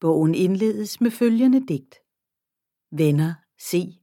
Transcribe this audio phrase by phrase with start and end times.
[0.00, 1.94] Bogen indledes med følgende digt.
[2.92, 3.98] Venner, se,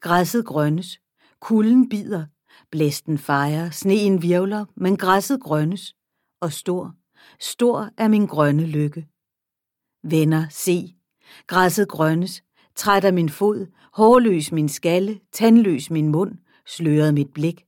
[0.00, 1.00] græsset grønnes,
[1.40, 2.26] kulden bider,
[2.70, 5.96] blæsten fejrer, sneen virvler, men græsset grønnes,
[6.40, 6.94] og stor,
[7.40, 9.06] stor er min grønne lykke.
[10.02, 10.96] Venner, se,
[11.46, 12.42] græsset grønnes,
[12.74, 17.64] træt min fod, hårløs min skalle, tandløs min mund, sløret mit blik.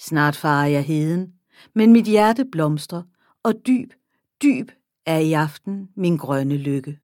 [0.00, 1.32] Snart farer jeg heden,
[1.74, 3.02] men mit hjerte blomstrer,
[3.42, 3.92] og dyb,
[4.42, 4.70] dyb
[5.06, 6.98] er i aften min grønne lykke.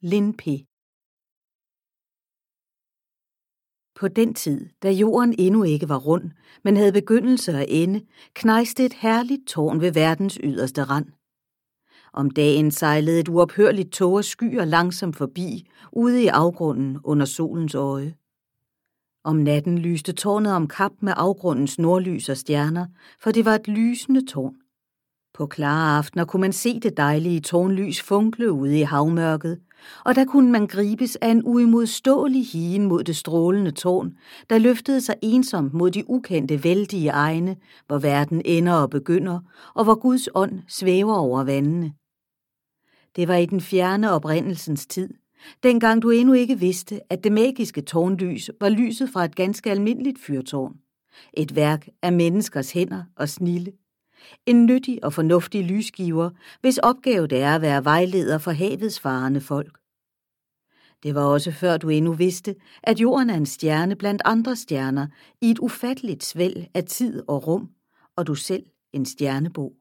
[0.00, 0.42] Lin P.
[3.94, 6.30] På den tid, da jorden endnu ikke var rund,
[6.64, 11.06] men havde begyndelse og ende, knejste et herligt tårn ved verdens yderste rand.
[12.12, 17.74] Om dagen sejlede et uophørligt tog af skyer langsomt forbi, ude i afgrunden under solens
[17.74, 18.14] øje.
[19.24, 22.86] Om natten lyste tårnet om kap med afgrundens nordlys og stjerner,
[23.20, 24.67] for det var et lysende tårn.
[25.34, 29.60] På klare aftener kunne man se det dejlige tårnlys funkle ude i havmørket,
[30.04, 34.16] og der kunne man gribes af en uimodståelig higen mod det strålende tårn,
[34.50, 39.40] der løftede sig ensomt mod de ukendte vældige egne, hvor verden ender og begynder,
[39.74, 41.92] og hvor Guds ånd svæver over vandene.
[43.16, 45.14] Det var i den fjerne oprindelsens tid,
[45.62, 50.18] dengang du endnu ikke vidste, at det magiske tårnlys var lyset fra et ganske almindeligt
[50.18, 50.76] fyrtårn.
[51.34, 53.72] Et værk af menneskers hænder og snille.
[54.46, 56.30] En nyttig og fornuftig lysgiver,
[56.60, 59.78] hvis opgave det er at være vejleder for havets farende folk.
[61.02, 65.06] Det var også før du endnu vidste, at jorden er en stjerne blandt andre stjerner
[65.40, 67.70] i et ufatteligt svæld af tid og rum,
[68.16, 69.72] og du selv en stjernebog.